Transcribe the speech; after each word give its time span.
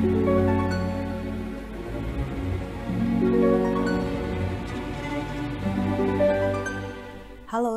Halo, 0.00 0.08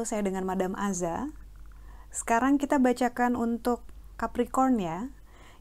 saya 0.07 0.23
dengan 0.23 0.48
Madam 0.48 0.71
Aza. 0.80 1.28
Sekarang 2.16 2.55
kita 2.55 2.80
bacakan 2.80 3.36
untuk 3.36 3.84
Capricorn 4.16 4.80
ya. 4.80 5.12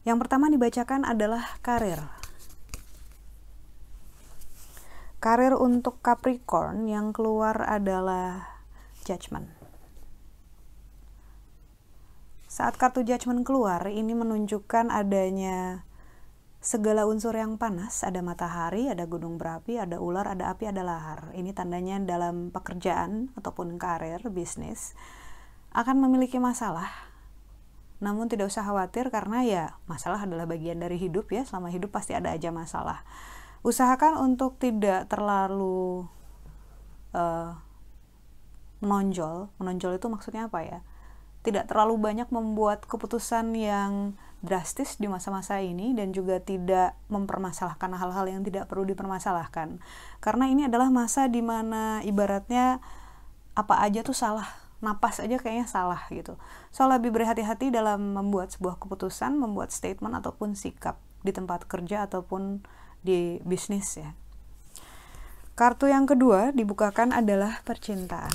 Yang 0.07 0.23
pertama 0.23 0.47
dibacakan 0.47 1.03
adalah 1.03 1.59
karir. 1.59 1.99
Karir 5.19 5.59
untuk 5.59 5.99
Capricorn 5.99 6.87
yang 6.87 7.11
keluar 7.11 7.59
adalah 7.67 8.63
Judgment. 9.03 9.51
Saat 12.47 12.79
kartu 12.79 13.03
Judgment 13.03 13.43
keluar, 13.43 13.83
ini 13.91 14.15
menunjukkan 14.15 14.87
adanya 14.95 15.83
segala 16.63 17.03
unsur 17.03 17.35
yang 17.35 17.59
panas, 17.59 18.07
ada 18.07 18.23
matahari, 18.23 18.87
ada 18.87 19.03
gunung 19.03 19.35
berapi, 19.35 19.75
ada 19.83 19.99
ular, 19.99 20.23
ada 20.31 20.47
api, 20.47 20.71
ada 20.71 20.79
lahar. 20.79 21.35
Ini 21.35 21.51
tandanya 21.51 21.99
dalam 21.99 22.55
pekerjaan 22.55 23.35
ataupun 23.35 23.75
karir, 23.75 24.23
bisnis 24.31 24.95
akan 25.75 25.99
memiliki 25.99 26.39
masalah. 26.39 26.87
Namun 27.99 28.31
tidak 28.31 28.47
usah 28.47 28.63
khawatir 28.63 29.11
karena 29.11 29.43
ya 29.43 29.63
masalah 29.91 30.23
adalah 30.23 30.47
bagian 30.47 30.79
dari 30.79 30.95
hidup 30.95 31.27
ya, 31.35 31.43
selama 31.43 31.67
hidup 31.67 31.91
pasti 31.91 32.15
ada 32.15 32.31
aja 32.31 32.47
masalah. 32.55 33.03
Usahakan 33.59 34.23
untuk 34.23 34.55
tidak 34.55 35.11
terlalu 35.11 36.07
uh, 37.11 37.59
menonjol. 38.79 39.51
Menonjol 39.59 39.99
itu 39.99 40.07
maksudnya 40.07 40.47
apa 40.47 40.63
ya? 40.63 40.79
Tidak 41.43 41.67
terlalu 41.67 41.99
banyak 41.99 42.31
membuat 42.31 42.87
keputusan 42.87 43.51
yang 43.51 44.15
drastis 44.43 44.99
di 44.99 45.07
masa-masa 45.07 45.63
ini 45.63 45.95
dan 45.95 46.11
juga 46.11 46.43
tidak 46.43 46.99
mempermasalahkan 47.07 47.95
hal-hal 47.95 48.27
yang 48.27 48.43
tidak 48.43 48.67
perlu 48.67 48.83
dipermasalahkan. 48.83 49.79
Karena 50.19 50.45
ini 50.51 50.67
adalah 50.67 50.91
masa 50.91 51.31
di 51.31 51.39
mana 51.39 52.03
ibaratnya 52.03 52.83
apa 53.55 53.79
aja 53.79 54.03
tuh 54.03 54.13
salah, 54.13 54.51
napas 54.83 55.23
aja 55.23 55.39
kayaknya 55.39 55.65
salah 55.65 56.03
gitu. 56.11 56.35
So 56.75 56.83
lebih 56.91 57.15
berhati-hati 57.15 57.71
dalam 57.71 58.19
membuat 58.19 58.51
sebuah 58.51 58.83
keputusan, 58.83 59.39
membuat 59.39 59.71
statement 59.71 60.19
ataupun 60.19 60.59
sikap 60.59 60.99
di 61.23 61.31
tempat 61.31 61.63
kerja 61.63 62.03
ataupun 62.03 62.67
di 62.99 63.39
bisnis 63.47 63.95
ya. 63.95 64.11
Kartu 65.55 65.87
yang 65.87 66.03
kedua 66.03 66.51
dibukakan 66.51 67.15
adalah 67.15 67.63
percintaan. 67.63 68.33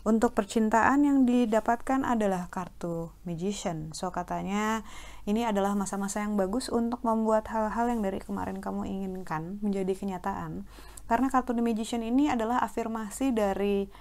Untuk 0.00 0.32
percintaan 0.32 1.04
yang 1.04 1.28
didapatkan 1.28 2.08
adalah 2.08 2.48
kartu 2.48 3.12
Magician. 3.28 3.92
So 3.92 4.08
katanya 4.08 4.80
ini 5.28 5.44
adalah 5.44 5.76
masa-masa 5.76 6.24
yang 6.24 6.40
bagus 6.40 6.72
untuk 6.72 7.04
membuat 7.04 7.52
hal-hal 7.52 7.92
yang 7.92 8.00
dari 8.00 8.16
kemarin 8.16 8.64
kamu 8.64 8.88
inginkan 8.88 9.60
menjadi 9.60 9.92
kenyataan. 9.92 10.64
Karena 11.04 11.28
kartu 11.28 11.52
The 11.52 11.60
Magician 11.60 12.00
ini 12.00 12.32
adalah 12.32 12.64
afirmasi 12.64 13.36
dari 13.36 13.92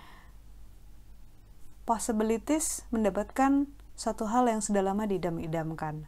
possibilities 1.84 2.88
mendapatkan 2.96 3.68
satu 4.00 4.32
hal 4.32 4.48
yang 4.48 4.64
sudah 4.64 4.80
lama 4.80 5.04
didam-idamkan. 5.04 6.08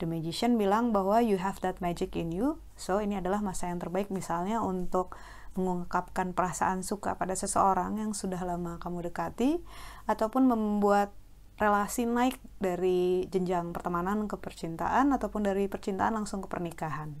The 0.00 0.08
Magician 0.08 0.56
bilang 0.56 0.96
bahwa 0.96 1.20
you 1.20 1.36
have 1.36 1.60
that 1.60 1.84
magic 1.84 2.16
in 2.16 2.32
you. 2.32 2.56
So 2.80 3.04
ini 3.04 3.20
adalah 3.20 3.44
masa 3.44 3.68
yang 3.68 3.84
terbaik 3.84 4.08
misalnya 4.08 4.64
untuk 4.64 5.12
mengungkapkan 5.56 6.36
perasaan 6.36 6.84
suka 6.84 7.16
pada 7.16 7.32
seseorang 7.32 7.98
yang 8.00 8.12
sudah 8.12 8.40
lama 8.44 8.78
kamu 8.78 9.10
dekati 9.10 9.58
ataupun 10.06 10.46
membuat 10.46 11.10
relasi 11.56 12.04
naik 12.04 12.36
dari 12.60 13.24
jenjang 13.32 13.72
pertemanan 13.72 14.28
ke 14.28 14.36
percintaan 14.36 15.16
ataupun 15.16 15.40
dari 15.40 15.66
percintaan 15.66 16.12
langsung 16.20 16.44
ke 16.44 16.48
pernikahan. 16.52 17.16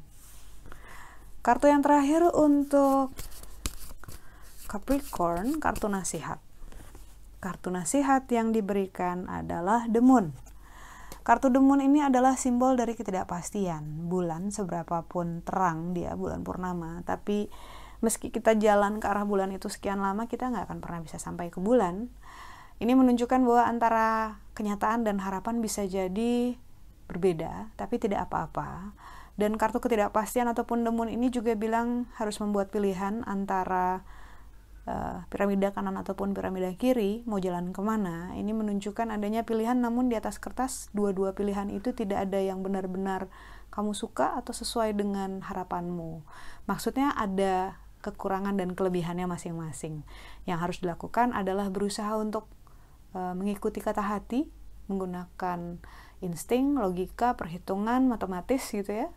Kartu 1.40 1.70
yang 1.70 1.80
terakhir 1.80 2.26
untuk 2.34 3.16
Capricorn, 4.66 5.62
kartu 5.62 5.86
nasihat. 5.86 6.42
Kartu 7.38 7.70
nasihat 7.70 8.26
yang 8.34 8.50
diberikan 8.50 9.30
adalah 9.30 9.86
Moon. 10.02 10.34
Kartu 11.22 11.48
Moon 11.62 11.78
ini 11.78 12.02
adalah 12.02 12.34
simbol 12.34 12.74
dari 12.74 12.98
ketidakpastian. 12.98 14.10
Bulan 14.10 14.50
seberapapun 14.50 15.46
terang 15.46 15.94
dia, 15.94 16.18
bulan 16.18 16.42
purnama, 16.42 17.06
tapi 17.06 17.46
meski 18.04 18.28
kita 18.32 18.56
jalan 18.56 19.00
ke 19.00 19.06
arah 19.08 19.24
bulan 19.24 19.52
itu 19.52 19.68
sekian 19.72 20.00
lama 20.00 20.28
kita 20.28 20.48
nggak 20.48 20.68
akan 20.68 20.78
pernah 20.84 21.00
bisa 21.00 21.16
sampai 21.16 21.48
ke 21.48 21.60
bulan. 21.62 22.12
Ini 22.76 22.92
menunjukkan 22.92 23.40
bahwa 23.40 23.64
antara 23.64 24.08
kenyataan 24.52 25.08
dan 25.08 25.20
harapan 25.24 25.64
bisa 25.64 25.88
jadi 25.88 26.56
berbeda 27.08 27.72
tapi 27.78 27.96
tidak 27.96 28.28
apa-apa. 28.28 28.92
Dan 29.36 29.60
kartu 29.60 29.84
ketidakpastian 29.84 30.48
ataupun 30.48 30.80
demun 30.80 31.12
ini 31.12 31.28
juga 31.28 31.52
bilang 31.52 32.08
harus 32.16 32.40
membuat 32.40 32.72
pilihan 32.72 33.20
antara 33.28 34.00
uh, 34.88 35.28
piramida 35.28 35.76
kanan 35.76 36.00
ataupun 36.00 36.32
piramida 36.32 36.72
kiri 36.72 37.20
mau 37.28 37.36
jalan 37.36 37.76
ke 37.76 37.80
mana. 37.84 38.32
Ini 38.32 38.48
menunjukkan 38.56 39.12
adanya 39.12 39.44
pilihan 39.44 39.76
namun 39.76 40.08
di 40.08 40.16
atas 40.16 40.40
kertas 40.40 40.88
dua-dua 40.96 41.36
pilihan 41.36 41.68
itu 41.68 41.92
tidak 41.92 42.30
ada 42.30 42.40
yang 42.40 42.64
benar-benar 42.64 43.28
kamu 43.68 43.92
suka 43.92 44.40
atau 44.40 44.56
sesuai 44.56 44.96
dengan 44.96 45.44
harapanmu. 45.44 46.24
Maksudnya 46.64 47.12
ada 47.12 47.76
kekurangan 48.00 48.56
dan 48.56 48.72
kelebihannya 48.72 49.28
masing-masing. 49.28 50.04
Yang 50.44 50.58
harus 50.58 50.76
dilakukan 50.82 51.32
adalah 51.32 51.68
berusaha 51.72 52.16
untuk 52.16 52.46
e, 53.16 53.20
mengikuti 53.34 53.82
kata 53.82 54.02
hati, 54.04 54.46
menggunakan 54.86 55.80
insting, 56.22 56.78
logika, 56.78 57.34
perhitungan, 57.34 58.06
matematis 58.06 58.62
gitu 58.70 59.06
ya. 59.06 59.08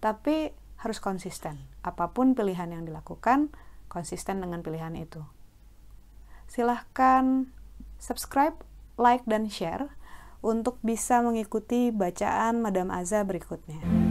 Tapi 0.00 0.52
harus 0.80 0.98
konsisten. 1.00 1.56
Apa 1.82 2.12
pun 2.12 2.36
pilihan 2.36 2.70
yang 2.70 2.84
dilakukan, 2.84 3.50
konsisten 3.88 4.44
dengan 4.44 4.60
pilihan 4.60 4.92
itu. 4.94 5.24
Silahkan 6.46 7.50
subscribe, 7.98 8.54
like, 9.00 9.24
dan 9.26 9.50
share 9.50 9.90
untuk 10.44 10.78
bisa 10.84 11.24
mengikuti 11.24 11.90
bacaan 11.90 12.62
Madam 12.62 12.94
Aza 12.94 13.26
berikutnya. 13.26 14.05